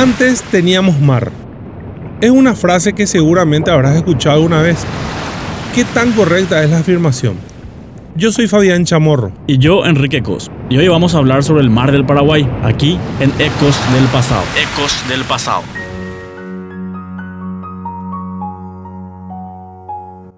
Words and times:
Antes 0.00 0.42
teníamos 0.44 0.98
mar. 0.98 1.30
Es 2.22 2.30
una 2.30 2.54
frase 2.54 2.94
que 2.94 3.06
seguramente 3.06 3.70
habrás 3.70 3.96
escuchado 3.96 4.36
alguna 4.36 4.62
vez. 4.62 4.78
¿Qué 5.74 5.84
tan 5.84 6.12
correcta 6.12 6.64
es 6.64 6.70
la 6.70 6.78
afirmación? 6.78 7.34
Yo 8.16 8.32
soy 8.32 8.48
Fabián 8.48 8.86
Chamorro. 8.86 9.30
Y 9.46 9.58
yo, 9.58 9.84
Enrique 9.84 10.22
Cos. 10.22 10.50
Y 10.70 10.78
hoy 10.78 10.88
vamos 10.88 11.14
a 11.14 11.18
hablar 11.18 11.42
sobre 11.44 11.60
el 11.60 11.68
mar 11.68 11.92
del 11.92 12.06
Paraguay, 12.06 12.48
aquí 12.62 12.98
en 13.20 13.30
Ecos 13.38 13.78
del 13.92 14.04
Pasado. 14.10 14.42
Ecos 14.56 15.06
del 15.10 15.22
Pasado. 15.24 15.64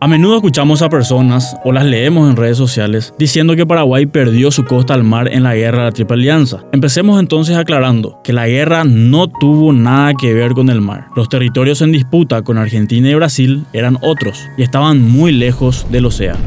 A 0.02 0.08
menudo 0.08 0.34
escuchamos 0.34 0.82
a 0.82 0.88
personas 0.88 1.56
o 1.62 1.70
las 1.70 1.84
leemos 1.84 2.28
en 2.28 2.34
redes 2.34 2.56
sociales 2.56 3.14
diciendo 3.20 3.54
que 3.54 3.64
Paraguay 3.64 4.04
perdió 4.04 4.50
su 4.50 4.64
costa 4.64 4.94
al 4.94 5.04
mar 5.04 5.28
en 5.32 5.44
la 5.44 5.54
guerra 5.54 5.78
de 5.78 5.84
la 5.84 5.92
Triple 5.92 6.16
Alianza. 6.16 6.64
Empecemos 6.72 7.20
entonces 7.20 7.56
aclarando 7.56 8.18
que 8.24 8.32
la 8.32 8.48
guerra 8.48 8.82
no 8.82 9.28
tuvo 9.28 9.72
nada 9.72 10.14
que 10.14 10.34
ver 10.34 10.54
con 10.54 10.70
el 10.70 10.80
mar. 10.80 11.06
Los 11.14 11.28
territorios 11.28 11.82
en 11.82 11.92
disputa 11.92 12.42
con 12.42 12.58
Argentina 12.58 13.08
y 13.10 13.14
Brasil 13.14 13.64
eran 13.72 13.96
otros 14.02 14.44
y 14.56 14.64
estaban 14.64 15.08
muy 15.08 15.30
lejos 15.30 15.86
del 15.88 16.06
océano. 16.06 16.40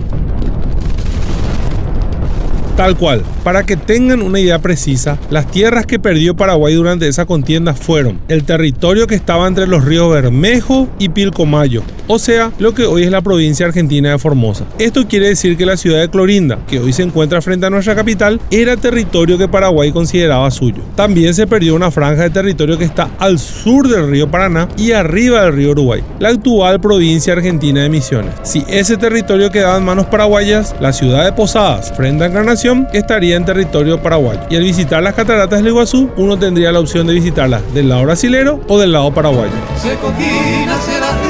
Tal 2.75 2.97
cual, 2.97 3.23
para 3.45 3.63
que 3.63 3.77
tengan 3.77 4.21
una 4.21 4.37
idea 4.37 4.59
precisa, 4.59 5.17
las 5.29 5.49
tierras 5.49 5.85
que 5.85 5.97
perdió 5.97 6.35
Paraguay 6.35 6.73
durante 6.73 7.07
esa 7.07 7.25
contienda 7.25 7.73
fueron 7.73 8.19
el 8.27 8.43
territorio 8.43 9.07
que 9.07 9.15
estaba 9.15 9.47
entre 9.47 9.65
los 9.65 9.85
ríos 9.85 10.11
Bermejo 10.11 10.89
y 10.99 11.07
Pilcomayo, 11.07 11.83
o 12.07 12.19
sea, 12.19 12.51
lo 12.59 12.73
que 12.73 12.85
hoy 12.85 13.03
es 13.03 13.11
la 13.11 13.21
provincia 13.21 13.65
argentina 13.65 14.11
de 14.11 14.19
Formosa. 14.19 14.65
Esto 14.77 15.07
quiere 15.07 15.29
decir 15.29 15.55
que 15.55 15.65
la 15.65 15.77
ciudad 15.77 16.01
de 16.01 16.09
Clorinda, 16.09 16.59
que 16.67 16.79
hoy 16.79 16.91
se 16.91 17.03
encuentra 17.03 17.41
frente 17.41 17.65
a 17.65 17.69
nuestra 17.69 17.95
capital, 17.95 18.41
era 18.51 18.75
territorio 18.75 19.37
que 19.37 19.47
Paraguay 19.47 19.93
consideraba 19.93 20.51
suyo. 20.51 20.83
También 20.95 21.33
se 21.33 21.47
perdió 21.47 21.75
una 21.75 21.91
franja 21.91 22.23
de 22.23 22.29
territorio 22.29 22.77
que 22.77 22.83
está 22.83 23.09
al 23.19 23.39
sur 23.39 23.87
del 23.87 24.09
río 24.09 24.29
Paraná 24.29 24.67
y 24.77 24.91
arriba 24.91 25.43
del 25.43 25.53
río 25.53 25.71
Uruguay, 25.71 26.03
la 26.19 26.29
actual 26.29 26.81
provincia 26.81 27.31
argentina 27.31 27.83
de 27.83 27.89
Misiones. 27.89 28.33
Si 28.43 28.65
ese 28.67 28.97
territorio 28.97 29.49
quedaba 29.49 29.77
en 29.77 29.85
manos 29.85 30.07
paraguayas, 30.07 30.75
la 30.81 30.91
ciudad 30.91 31.23
de 31.23 31.31
Posadas, 31.31 31.93
frente 31.95 32.25
a 32.25 32.27
Encarnación, 32.27 32.64
estaría 32.93 33.35
en 33.35 33.45
territorio 33.45 34.01
paraguayo. 34.01 34.41
Y 34.49 34.55
al 34.55 34.63
visitar 34.63 35.03
las 35.03 35.13
cataratas 35.13 35.59
del 35.59 35.67
Iguazú, 35.67 36.09
uno 36.17 36.37
tendría 36.37 36.71
la 36.71 36.79
opción 36.79 37.05
de 37.05 37.13
visitarlas 37.13 37.61
del 37.73 37.89
lado 37.89 38.03
brasilero 38.03 38.59
o 38.67 38.79
del 38.79 38.91
lado 38.91 39.13
paraguayo. 39.13 39.51
70, 39.81 41.24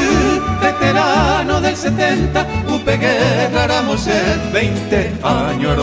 20 4.54 5.14
años 5.24 5.78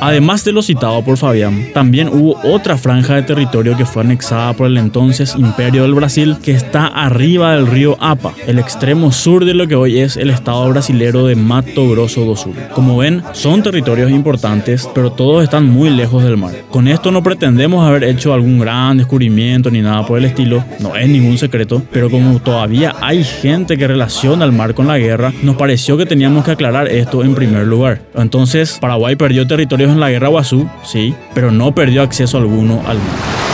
Además 0.00 0.44
de 0.44 0.52
lo 0.52 0.62
citado 0.62 1.02
por 1.02 1.16
Fabián, 1.16 1.66
también 1.74 2.08
hubo 2.08 2.38
otra 2.44 2.76
franja 2.76 3.16
de 3.16 3.22
territorio 3.22 3.76
que 3.76 3.84
fue 3.84 4.02
anexada 4.02 4.52
por 4.52 4.68
el 4.68 4.78
entonces 4.78 5.34
Imperio 5.36 5.82
del 5.82 5.94
Brasil 5.94 6.36
que 6.42 6.52
está 6.52 6.86
arriba 6.86 7.54
del 7.54 7.66
río 7.66 7.96
Apa, 8.00 8.32
el 8.46 8.58
extremo 8.58 9.10
sur 9.10 9.44
de 9.44 9.54
lo 9.54 9.66
que 9.66 9.74
hoy 9.74 9.98
es 9.98 10.16
el 10.16 10.30
estado 10.30 10.68
brasilero 10.68 11.26
de 11.26 11.34
Mato 11.34 11.88
Grosso 11.90 12.24
do 12.24 12.36
Sul. 12.36 12.54
Como 12.74 12.98
ven, 12.98 13.22
son 13.32 13.62
territorios 13.62 14.10
importantes, 14.10 14.88
pero 14.94 15.10
todos 15.10 15.42
están 15.42 15.68
muy 15.68 15.90
lejos 15.90 16.22
del 16.22 16.36
mar. 16.36 16.52
Con 16.70 16.86
esto 16.86 17.10
no 17.10 17.22
pretendemos 17.22 17.86
haber 17.86 18.04
hecho 18.04 18.32
algún 18.32 18.58
gran 18.60 18.98
descubrimiento 18.98 19.70
ni 19.70 19.80
nada 19.80 20.06
por 20.06 20.18
el 20.18 20.26
estilo, 20.26 20.64
no 20.78 20.94
es 20.94 21.08
ningún 21.08 21.38
secreto, 21.38 21.82
pero 21.90 22.10
como 22.10 22.38
todavía 22.40 22.94
hay 23.00 23.24
gente 23.24 23.76
que 23.76 23.88
relaciona 23.88 24.44
el 24.44 24.52
mar 24.52 24.67
con 24.74 24.86
la 24.86 24.98
guerra, 24.98 25.32
nos 25.42 25.56
pareció 25.56 25.96
que 25.96 26.06
teníamos 26.06 26.44
que 26.44 26.52
aclarar 26.52 26.88
esto 26.88 27.24
en 27.24 27.34
primer 27.34 27.66
lugar. 27.66 28.02
Entonces, 28.14 28.78
Paraguay 28.80 29.16
perdió 29.16 29.46
territorios 29.46 29.90
en 29.90 30.00
la 30.00 30.10
guerra 30.10 30.28
Guazú, 30.28 30.68
sí, 30.84 31.14
pero 31.34 31.50
no 31.50 31.74
perdió 31.74 32.02
acceso 32.02 32.38
alguno 32.38 32.82
al 32.86 32.98
mar. 32.98 33.48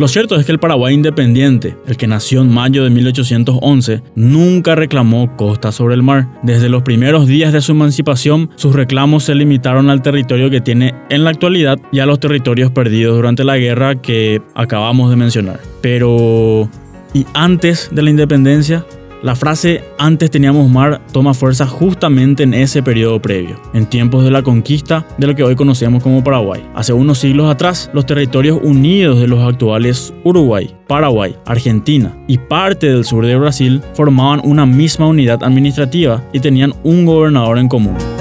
Lo 0.00 0.08
cierto 0.08 0.36
es 0.36 0.46
que 0.46 0.52
el 0.52 0.58
Paraguay 0.58 0.94
independiente, 0.94 1.76
el 1.86 1.98
que 1.98 2.06
nació 2.06 2.40
en 2.40 2.48
mayo 2.48 2.84
de 2.84 2.88
1811, 2.88 4.02
nunca 4.14 4.74
reclamó 4.74 5.36
costa 5.36 5.72
sobre 5.72 5.94
el 5.94 6.02
mar. 6.02 6.26
Desde 6.42 6.70
los 6.70 6.82
primeros 6.82 7.26
días 7.26 7.52
de 7.52 7.60
su 7.60 7.72
emancipación, 7.72 8.48
sus 8.56 8.74
reclamos 8.74 9.24
se 9.24 9.34
limitaron 9.34 9.90
al 9.90 10.00
territorio 10.00 10.48
que 10.48 10.62
tiene 10.62 10.94
en 11.10 11.22
la 11.22 11.28
actualidad 11.28 11.78
y 11.92 11.98
a 11.98 12.06
los 12.06 12.18
territorios 12.18 12.70
perdidos 12.70 13.14
durante 13.14 13.44
la 13.44 13.58
guerra 13.58 13.96
que 13.96 14.40
acabamos 14.54 15.10
de 15.10 15.16
mencionar. 15.16 15.60
Pero, 15.82 16.70
¿y 17.14 17.26
antes 17.34 17.88
de 17.92 18.02
la 18.02 18.10
independencia? 18.10 18.84
La 19.22 19.36
frase 19.36 19.84
antes 19.98 20.30
teníamos 20.30 20.70
mar 20.70 21.02
toma 21.12 21.34
fuerza 21.34 21.66
justamente 21.66 22.42
en 22.42 22.54
ese 22.54 22.82
periodo 22.82 23.20
previo, 23.20 23.60
en 23.74 23.84
tiempos 23.84 24.24
de 24.24 24.30
la 24.30 24.42
conquista 24.42 25.06
de 25.18 25.26
lo 25.26 25.34
que 25.34 25.42
hoy 25.42 25.54
conocemos 25.54 26.02
como 26.02 26.24
Paraguay. 26.24 26.66
Hace 26.74 26.94
unos 26.94 27.18
siglos 27.18 27.50
atrás, 27.50 27.90
los 27.92 28.06
territorios 28.06 28.58
unidos 28.62 29.20
de 29.20 29.28
los 29.28 29.46
actuales 29.46 30.14
Uruguay, 30.24 30.74
Paraguay, 30.86 31.36
Argentina 31.44 32.16
y 32.28 32.38
parte 32.38 32.86
del 32.86 33.04
sur 33.04 33.26
de 33.26 33.36
Brasil 33.36 33.82
formaban 33.92 34.40
una 34.42 34.64
misma 34.64 35.08
unidad 35.08 35.44
administrativa 35.44 36.24
y 36.32 36.40
tenían 36.40 36.72
un 36.82 37.04
gobernador 37.04 37.58
en 37.58 37.68
común. 37.68 38.19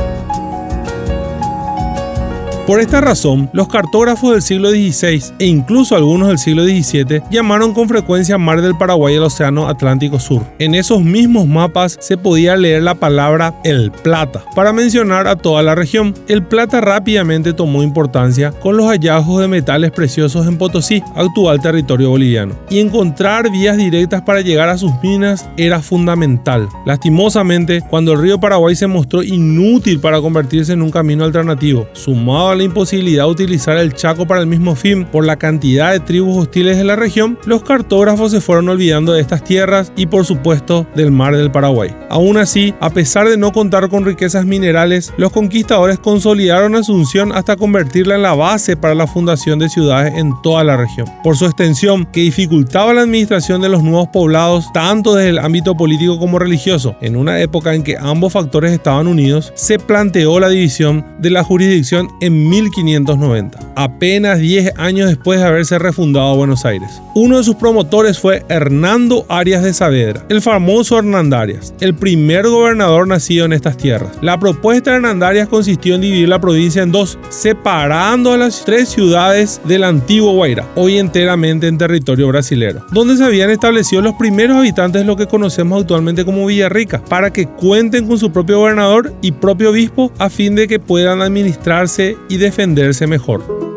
Por 2.69 2.79
esta 2.79 3.01
razón, 3.01 3.49
los 3.51 3.67
cartógrafos 3.67 4.31
del 4.31 4.43
siglo 4.43 4.69
XVI 4.69 5.33
e 5.39 5.47
incluso 5.47 5.95
algunos 5.95 6.27
del 6.27 6.37
siglo 6.37 6.65
XVII 6.65 7.23
llamaron 7.31 7.73
con 7.73 7.89
frecuencia 7.89 8.37
Mar 8.37 8.61
del 8.61 8.77
Paraguay 8.77 9.15
el 9.15 9.23
Océano 9.23 9.67
Atlántico 9.67 10.19
Sur. 10.19 10.43
En 10.59 10.75
esos 10.75 11.01
mismos 11.01 11.47
mapas 11.47 11.97
se 11.99 12.15
podía 12.15 12.55
leer 12.55 12.83
la 12.83 12.93
palabra 12.93 13.55
El 13.63 13.89
Plata 13.89 14.43
para 14.55 14.71
mencionar 14.71 15.27
a 15.27 15.35
toda 15.35 15.63
la 15.63 15.73
región. 15.73 16.13
El 16.27 16.43
Plata 16.43 16.79
rápidamente 16.79 17.53
tomó 17.53 17.81
importancia 17.81 18.51
con 18.51 18.77
los 18.77 18.85
hallazgos 18.85 19.41
de 19.41 19.47
metales 19.47 19.89
preciosos 19.89 20.45
en 20.45 20.59
Potosí, 20.59 21.01
actual 21.15 21.61
territorio 21.61 22.11
boliviano, 22.11 22.53
y 22.69 22.77
encontrar 22.77 23.49
vías 23.49 23.77
directas 23.77 24.21
para 24.21 24.41
llegar 24.41 24.69
a 24.69 24.77
sus 24.77 24.91
minas 25.01 25.49
era 25.57 25.81
fundamental. 25.81 26.69
Lastimosamente, 26.85 27.81
cuando 27.89 28.13
el 28.13 28.21
río 28.21 28.39
Paraguay 28.39 28.75
se 28.75 28.85
mostró 28.85 29.23
inútil 29.23 29.99
para 29.99 30.21
convertirse 30.21 30.73
en 30.73 30.83
un 30.83 30.91
camino 30.91 31.23
alternativo, 31.23 31.87
sumado 31.93 32.49
a 32.49 32.58
la 32.59 32.65
imposibilidad 32.65 33.23
de 33.23 33.31
utilizar 33.31 33.77
el 33.77 33.93
Chaco 33.93 34.27
para 34.27 34.41
el 34.41 34.47
mismo 34.47 34.75
fin 34.75 35.05
por 35.05 35.25
la 35.25 35.37
cantidad 35.37 35.91
de 35.91 35.99
tribus 36.01 36.37
hostiles 36.37 36.77
de 36.77 36.83
la 36.83 36.97
región, 36.97 37.39
los 37.45 37.63
cartógrafos 37.63 38.31
se 38.31 38.41
fueron 38.41 38.69
olvidando 38.69 39.13
de 39.13 39.21
estas 39.21 39.43
tierras 39.43 39.91
y 39.95 40.05
por 40.05 40.25
supuesto 40.25 40.85
del 40.93 41.11
mar 41.11 41.35
del 41.35 41.51
Paraguay. 41.51 41.95
Aún 42.09 42.37
así, 42.37 42.73
a 42.81 42.89
pesar 42.89 43.29
de 43.29 43.37
no 43.37 43.51
contar 43.51 43.87
con 43.89 44.05
riquezas 44.05 44.45
minerales, 44.45 45.13
los 45.17 45.31
conquistadores 45.31 45.99
consolidaron 45.99 46.75
Asunción 46.75 47.31
hasta 47.31 47.55
convertirla 47.55 48.15
en 48.15 48.23
la 48.23 48.33
base 48.33 48.75
para 48.75 48.93
la 48.93 49.07
fundación 49.07 49.57
de 49.59 49.69
ciudades 49.69 50.13
en 50.15 50.33
toda 50.41 50.63
la 50.63 50.75
región. 50.75 51.07
Por 51.23 51.37
su 51.37 51.45
extensión, 51.45 52.05
que 52.05 52.21
dificultaba 52.21 52.93
la 52.93 53.01
administración 53.01 53.61
de 53.61 53.69
los 53.69 53.83
nuevos 53.83 54.09
poblados 54.09 54.71
tanto 54.73 55.15
desde 55.15 55.29
el 55.29 55.39
ámbito 55.39 55.77
político 55.77 56.19
como 56.19 56.39
religioso, 56.39 56.95
en 56.99 57.15
una 57.15 57.39
época 57.39 57.73
en 57.73 57.83
que 57.83 57.95
ambos 57.97 58.33
factores 58.33 58.73
estaban 58.73 59.07
unidos, 59.07 59.53
se 59.55 59.79
planteó 59.79 60.39
la 60.41 60.49
división 60.49 61.05
de 61.19 61.29
la 61.29 61.43
jurisdicción 61.43 62.09
en 62.19 62.48
1590, 62.49 63.59
apenas 63.75 64.39
10 64.39 64.73
años 64.77 65.07
después 65.07 65.39
de 65.39 65.45
haberse 65.45 65.77
refundado 65.77 66.35
Buenos 66.35 66.65
Aires. 66.65 67.01
Uno 67.13 67.37
de 67.37 67.43
sus 67.43 67.55
promotores 67.55 68.19
fue 68.19 68.43
Hernando 68.49 69.25
Arias 69.29 69.61
de 69.61 69.73
Saavedra, 69.73 70.25
el 70.29 70.41
famoso 70.41 70.97
Hernandarias, 70.97 71.73
el 71.79 71.93
primer 71.93 72.47
gobernador 72.47 73.07
nacido 73.07 73.45
en 73.45 73.53
estas 73.53 73.77
tierras. 73.77 74.11
La 74.21 74.39
propuesta 74.39 74.91
de 74.91 74.97
Hernandarias 74.97 75.47
consistió 75.47 75.95
en 75.95 76.01
dividir 76.01 76.29
la 76.29 76.41
provincia 76.41 76.81
en 76.81 76.91
dos, 76.91 77.19
separando 77.29 78.33
a 78.33 78.37
las 78.37 78.65
tres 78.65 78.89
ciudades 78.89 79.61
del 79.65 79.83
antiguo 79.83 80.33
Guaira, 80.33 80.67
hoy 80.75 80.97
enteramente 80.97 81.67
en 81.67 81.77
territorio 81.77 82.27
brasilero, 82.29 82.85
donde 82.91 83.17
se 83.17 83.23
habían 83.23 83.51
establecido 83.51 84.01
los 84.01 84.15
primeros 84.15 84.57
habitantes 84.57 85.01
de 85.01 85.05
lo 85.05 85.15
que 85.15 85.27
conocemos 85.27 85.81
actualmente 85.81 86.25
como 86.25 86.47
Villarrica, 86.47 87.03
para 87.03 87.31
que 87.31 87.45
cuenten 87.45 88.07
con 88.07 88.17
su 88.17 88.31
propio 88.31 88.59
gobernador 88.59 89.13
y 89.21 89.33
propio 89.33 89.69
obispo 89.69 90.11
a 90.17 90.29
fin 90.29 90.55
de 90.55 90.67
que 90.67 90.79
puedan 90.79 91.21
administrarse 91.21 92.17
y 92.27 92.38
defenderse 92.39 93.07
mejor. 93.07 93.68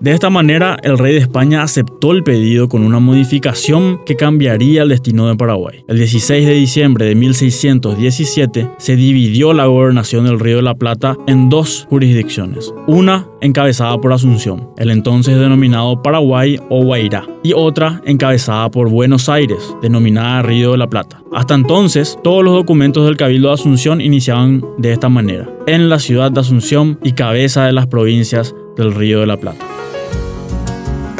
De 0.00 0.12
esta 0.12 0.30
manera, 0.30 0.76
el 0.84 0.96
rey 0.96 1.14
de 1.14 1.20
España 1.20 1.62
aceptó 1.62 2.12
el 2.12 2.22
pedido 2.22 2.68
con 2.68 2.84
una 2.84 3.00
modificación 3.00 4.00
que 4.06 4.14
cambiaría 4.14 4.82
el 4.82 4.90
destino 4.90 5.26
de 5.26 5.34
Paraguay. 5.34 5.84
El 5.88 5.98
16 5.98 6.46
de 6.46 6.54
diciembre 6.54 7.06
de 7.06 7.16
1617 7.16 8.70
se 8.78 8.94
dividió 8.94 9.52
la 9.52 9.66
gobernación 9.66 10.24
del 10.24 10.38
Río 10.38 10.56
de 10.56 10.62
la 10.62 10.76
Plata 10.76 11.16
en 11.26 11.48
dos 11.48 11.88
jurisdicciones, 11.90 12.72
una 12.86 13.26
encabezada 13.40 14.00
por 14.00 14.12
Asunción, 14.12 14.70
el 14.76 14.90
entonces 14.90 15.36
denominado 15.36 16.00
Paraguay 16.00 16.60
o 16.68 16.84
Guairá, 16.84 17.26
y 17.42 17.52
otra 17.54 18.00
encabezada 18.04 18.70
por 18.70 18.88
Buenos 18.90 19.28
Aires, 19.28 19.74
denominada 19.82 20.42
Río 20.42 20.72
de 20.72 20.78
la 20.78 20.88
Plata. 20.88 21.22
Hasta 21.32 21.54
entonces, 21.54 22.16
todos 22.22 22.44
los 22.44 22.54
documentos 22.54 23.04
del 23.04 23.16
Cabildo 23.16 23.48
de 23.48 23.54
Asunción 23.54 24.00
iniciaban 24.00 24.64
de 24.78 24.92
esta 24.92 25.08
manera, 25.08 25.50
en 25.66 25.88
la 25.88 25.98
ciudad 25.98 26.30
de 26.30 26.38
Asunción 26.38 27.00
y 27.02 27.14
cabeza 27.14 27.66
de 27.66 27.72
las 27.72 27.88
provincias 27.88 28.54
del 28.76 28.94
Río 28.94 29.18
de 29.20 29.26
la 29.26 29.36
Plata. 29.36 29.77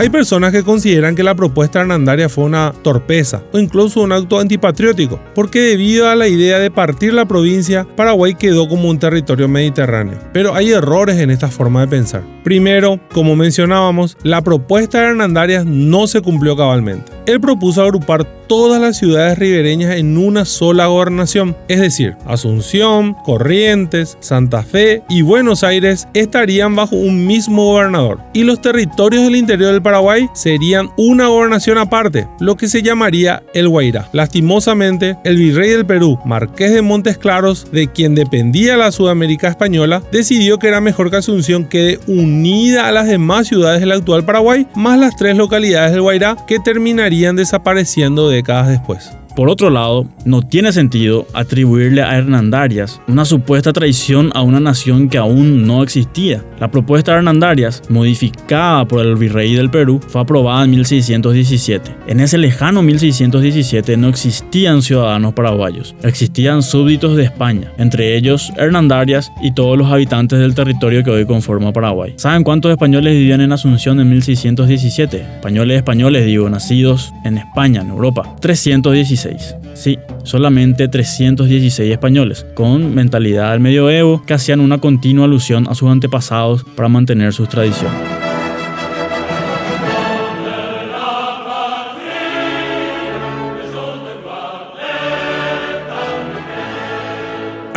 Hay 0.00 0.10
personas 0.10 0.52
que 0.52 0.62
consideran 0.62 1.16
que 1.16 1.24
la 1.24 1.34
propuesta 1.34 1.80
hernandaria 1.80 2.28
fue 2.28 2.44
una 2.44 2.72
torpeza 2.82 3.42
o 3.52 3.58
incluso 3.58 4.00
un 4.00 4.12
acto 4.12 4.38
antipatriótico, 4.38 5.18
porque 5.34 5.58
debido 5.58 6.08
a 6.08 6.14
la 6.14 6.28
idea 6.28 6.60
de 6.60 6.70
partir 6.70 7.12
la 7.12 7.26
provincia, 7.26 7.84
Paraguay 7.96 8.36
quedó 8.36 8.68
como 8.68 8.88
un 8.90 9.00
territorio 9.00 9.48
mediterráneo. 9.48 10.20
Pero 10.32 10.54
hay 10.54 10.70
errores 10.70 11.18
en 11.18 11.30
esta 11.30 11.48
forma 11.48 11.80
de 11.80 11.88
pensar. 11.88 12.22
Primero, 12.44 13.00
como 13.12 13.34
mencionábamos, 13.34 14.16
la 14.22 14.40
propuesta 14.40 15.00
de 15.00 15.08
Hernandarias 15.08 15.66
no 15.66 16.06
se 16.06 16.20
cumplió 16.20 16.56
cabalmente. 16.56 17.10
Él 17.26 17.40
propuso 17.40 17.82
agrupar 17.82 18.37
todas 18.48 18.80
las 18.80 18.96
ciudades 18.96 19.38
ribereñas 19.38 19.96
en 19.96 20.16
una 20.16 20.44
sola 20.44 20.86
gobernación, 20.86 21.56
es 21.68 21.80
decir, 21.80 22.16
Asunción, 22.26 23.14
Corrientes, 23.24 24.16
Santa 24.20 24.62
Fe 24.62 25.02
y 25.08 25.22
Buenos 25.22 25.62
Aires 25.62 26.08
estarían 26.14 26.74
bajo 26.74 26.96
un 26.96 27.26
mismo 27.26 27.66
gobernador 27.66 28.20
y 28.32 28.44
los 28.44 28.60
territorios 28.60 29.24
del 29.24 29.36
interior 29.36 29.72
del 29.72 29.82
Paraguay 29.82 30.28
serían 30.32 30.90
una 30.96 31.28
gobernación 31.28 31.78
aparte, 31.78 32.26
lo 32.40 32.56
que 32.56 32.68
se 32.68 32.82
llamaría 32.82 33.42
el 33.52 33.68
Guairá. 33.68 34.08
Lastimosamente, 34.12 35.16
el 35.24 35.36
virrey 35.36 35.70
del 35.70 35.86
Perú, 35.86 36.18
Marqués 36.24 36.72
de 36.72 36.82
Montes 36.82 37.18
Claros, 37.18 37.70
de 37.70 37.88
quien 37.88 38.14
dependía 38.14 38.76
la 38.76 38.92
Sudamérica 38.92 39.48
española, 39.48 40.02
decidió 40.10 40.58
que 40.58 40.68
era 40.68 40.80
mejor 40.80 41.10
que 41.10 41.18
Asunción 41.18 41.66
quede 41.66 42.00
unida 42.06 42.88
a 42.88 42.92
las 42.92 43.06
demás 43.06 43.48
ciudades 43.48 43.80
del 43.80 43.92
actual 43.92 44.24
Paraguay, 44.24 44.66
más 44.74 44.98
las 44.98 45.16
tres 45.16 45.36
localidades 45.36 45.92
del 45.92 46.00
Guairá 46.00 46.36
que 46.46 46.58
terminarían 46.58 47.36
desapareciendo 47.36 48.30
de 48.30 48.37
décadas 48.38 48.68
después. 48.68 49.10
Por 49.36 49.48
otro 49.50 49.70
lado, 49.70 50.08
no 50.24 50.42
tiene 50.42 50.72
sentido 50.72 51.26
atribuirle 51.32 52.02
a 52.02 52.16
Hernandarias 52.16 53.00
una 53.06 53.24
supuesta 53.24 53.72
traición 53.72 54.30
a 54.34 54.42
una 54.42 54.60
nación 54.60 55.08
que 55.08 55.18
aún 55.18 55.66
no 55.66 55.82
existía. 55.82 56.44
La 56.58 56.70
propuesta 56.70 57.12
de 57.12 57.18
Hernandarias, 57.18 57.82
modificada 57.88 58.86
por 58.86 59.06
el 59.06 59.16
virrey 59.16 59.54
del 59.54 59.70
Perú, 59.70 60.00
fue 60.08 60.20
aprobada 60.20 60.64
en 60.64 60.70
1617. 60.70 61.94
En 62.08 62.20
ese 62.20 62.38
lejano 62.38 62.82
1617 62.82 63.96
no 63.96 64.08
existían 64.08 64.82
ciudadanos 64.82 65.34
paraguayos, 65.34 65.94
existían 66.02 66.62
súbditos 66.62 67.16
de 67.16 67.24
España, 67.24 67.72
entre 67.78 68.16
ellos 68.16 68.52
Hernandarias 68.56 69.30
y 69.42 69.52
todos 69.52 69.78
los 69.78 69.90
habitantes 69.90 70.38
del 70.38 70.54
territorio 70.54 71.04
que 71.04 71.10
hoy 71.10 71.26
conforma 71.26 71.72
Paraguay. 71.72 72.14
¿Saben 72.16 72.44
cuántos 72.44 72.70
españoles 72.70 73.14
vivían 73.14 73.40
en 73.40 73.52
Asunción 73.52 74.00
en 74.00 74.10
1617? 74.10 75.20
Españoles 75.20 75.76
españoles, 75.76 76.26
digo, 76.26 76.48
nacidos 76.50 77.12
en 77.24 77.38
España, 77.38 77.80
en 77.80 77.90
Europa. 77.90 78.36
316. 78.40 79.27
Sí, 79.74 79.98
solamente 80.24 80.88
316 80.88 81.92
españoles, 81.92 82.46
con 82.54 82.94
mentalidad 82.94 83.52
del 83.52 83.60
medioevo, 83.60 84.22
que 84.26 84.34
hacían 84.34 84.60
una 84.60 84.78
continua 84.78 85.24
alusión 85.24 85.66
a 85.68 85.74
sus 85.74 85.90
antepasados 85.90 86.64
para 86.76 86.88
mantener 86.88 87.32
sus 87.32 87.48
tradiciones. 87.48 88.17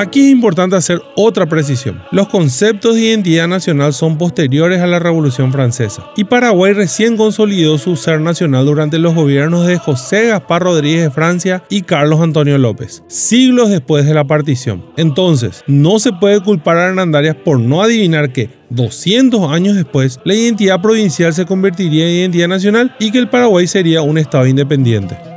Aquí 0.01 0.21
es 0.21 0.31
importante 0.31 0.75
hacer 0.75 1.00
otra 1.15 1.45
precisión. 1.45 2.01
Los 2.12 2.27
conceptos 2.27 2.95
de 2.95 3.01
identidad 3.01 3.48
nacional 3.48 3.94
son 3.94 4.18
posteriores 4.18 4.81
a 4.81 4.88
la 4.88 4.98
Revolución 4.98 5.51
Francesa 5.51 6.09
y 6.18 6.24
Paraguay 6.24 6.74
recién 6.74 7.18
consolidó 7.18 7.77
su 7.77 7.95
ser 7.95 8.19
nacional 8.19 8.65
durante 8.65 8.98
los 8.98 9.13
gobiernos 9.13 9.68
de 9.68 9.77
José 9.77 10.30
Gaspar 10.30 10.63
Rodríguez 10.63 11.03
de 11.03 11.12
Francia 11.12 11.63
y 11.69 11.83
Carlos 11.83 12.19
Antonio 12.19 12.57
López, 12.57 13.03
siglos 13.06 13.69
después 13.69 14.07
de 14.07 14.15
la 14.15 14.25
partición. 14.25 14.83
Entonces, 14.98 15.63
no 15.68 16.00
se 16.00 16.13
puede 16.13 16.42
culpar 16.42 16.77
a 16.77 16.88
Hernandarias 16.88 17.36
por 17.36 17.59
no 17.59 17.83
adivinar 17.83 18.33
que 18.33 18.50
200 18.71 19.51
años 19.51 19.75
después, 19.75 20.19
la 20.24 20.33
identidad 20.33 20.81
provincial 20.81 21.31
se 21.31 21.45
convertiría 21.45 22.07
en 22.07 22.15
identidad 22.15 22.48
nacional 22.48 22.95
y 23.00 23.12
que 23.12 23.19
el 23.19 23.30
Paraguay 23.30 23.68
sería 23.68 24.01
un 24.01 24.18
estado 24.18 24.48
independiente. 24.48 25.31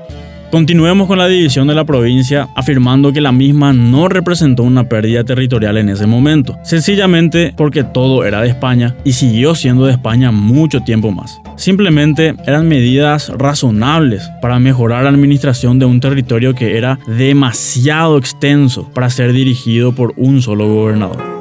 Continuemos 0.55 1.09
con 1.09 1.19
la 1.19 1.27
división 1.27 1.67
de 1.67 1.75
la 1.75 1.85
provincia 1.85 2.49
afirmando 2.55 3.12
que 3.12 3.21
la 3.21 3.33
misma 3.33 3.73
no 3.73 4.09
representó 4.09 4.62
una 4.62 4.89
pérdida 4.89 5.25
territorial 5.25 5.79
en 5.79 5.89
ese 5.89 6.06
momento, 6.06 6.56
sencillamente 6.62 7.53
porque 7.56 7.83
todo 7.83 8.25
era 8.25 8.41
de 8.41 8.51
España 8.51 8.95
y 9.03 9.15
siguió 9.15 9.56
siendo 9.56 9.87
de 9.87 9.91
España 9.91 10.31
mucho 10.31 10.83
tiempo 10.83 11.11
más. 11.11 11.41
Simplemente 11.56 12.37
eran 12.47 12.69
medidas 12.69 13.31
razonables 13.31 14.31
para 14.41 14.61
mejorar 14.61 15.03
la 15.03 15.11
administración 15.11 15.81
de 15.81 15.87
un 15.87 15.99
territorio 15.99 16.55
que 16.55 16.79
era 16.79 17.00
demasiado 17.09 18.17
extenso 18.17 18.89
para 18.95 19.11
ser 19.11 19.33
dirigido 19.33 19.93
por 19.93 20.15
un 20.17 20.41
solo 20.41 20.69
gobernador. 20.69 21.34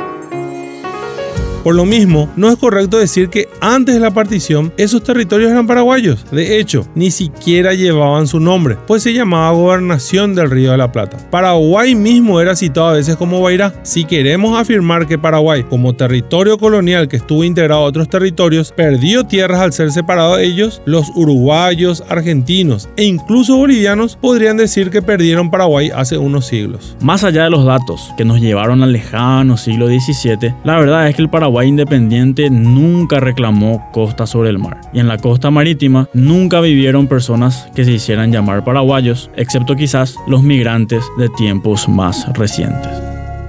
Por 1.64 1.76
lo 1.76 1.86
mismo, 1.86 2.30
no 2.36 2.50
es 2.50 2.58
correcto 2.58 2.98
decir 2.98 3.30
que 3.30 3.48
antes 3.62 3.96
de 3.96 4.02
la 4.02 4.12
partición 4.12 4.74
esos 4.76 5.02
territorios 5.02 5.50
eran 5.50 5.66
paraguayos. 5.66 6.26
De 6.30 6.60
hecho, 6.60 6.86
ni 6.94 7.10
siquiera 7.10 7.74
llevaban 7.74 8.28
su 8.28 8.42
nombre, 8.42 8.78
pues 8.86 9.04
se 9.04 9.14
llamaba 9.14 9.52
Gobernación 9.52 10.36
del 10.36 10.52
Río 10.52 10.72
de 10.72 10.78
la 10.78 10.92
Plata. 10.92 11.18
Paraguay 11.32 11.96
mismo 11.96 12.42
era 12.42 12.58
citado 12.58 12.88
a 12.88 12.94
veces 12.94 13.16
como 13.16 13.40
Guairá. 13.40 13.74
Si 13.84 14.04
queremos 14.04 14.60
afirmar 14.60 15.08
que 15.08 15.18
Paraguay, 15.18 15.64
como 15.64 15.94
territorio 15.94 16.58
colonial 16.58 17.08
que 17.08 17.16
estuvo 17.16 17.46
integrado 17.46 17.82
a 17.82 17.86
otros 17.86 18.10
territorios, 18.10 18.74
perdió 18.76 19.24
tierras 19.26 19.62
al 19.62 19.72
ser 19.72 19.92
separado 19.92 20.36
de 20.36 20.46
ellos, 20.46 20.82
los 20.86 21.10
uruguayos, 21.16 22.04
argentinos 22.10 22.90
e 22.98 23.06
incluso 23.06 23.56
bolivianos 23.56 24.18
podrían 24.18 24.58
decir 24.58 24.90
que 24.90 25.02
perdieron 25.02 25.50
Paraguay 25.50 25.92
hace 25.96 26.18
unos 26.18 26.46
siglos. 26.48 26.98
Más 27.02 27.24
allá 27.24 27.46
de 27.46 27.52
los 27.52 27.64
datos 27.64 28.12
que 28.18 28.26
nos 28.26 28.42
llevaron 28.42 28.84
al 28.84 28.92
lejano 28.92 29.56
siglo 29.56 29.88
XVII, 29.88 30.54
la 30.66 30.78
verdad 30.78 31.08
es 31.08 31.16
que 31.16 31.22
el 31.22 31.30
Paraguay 31.30 31.53
Independiente 31.62 32.50
nunca 32.50 33.20
reclamó 33.20 33.90
costa 33.92 34.26
sobre 34.26 34.50
el 34.50 34.60
mar. 34.60 34.82
Y 34.94 35.00
en 35.00 35.08
la 35.08 35.18
costa 35.18 35.52
marítima 35.52 36.10
nunca 36.14 36.60
vivieron 36.60 37.08
personas 37.08 37.68
que 37.76 37.86
se 37.86 37.92
hicieran 37.92 38.32
llamar 38.32 38.64
paraguayos, 38.64 39.30
excepto 39.36 39.76
quizás 39.76 40.16
los 40.28 40.42
migrantes 40.42 41.04
de 41.18 41.30
tiempos 41.30 41.88
más 41.88 42.28
recientes. 42.34 42.90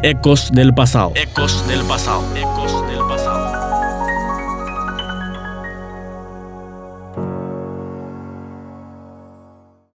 Ecos 0.02 0.52
del 0.52 0.74
pasado. 0.74 1.12
Ecos 1.14 1.66
del 1.66 1.80
pasado. 1.84 2.22
Ecos 2.36 2.83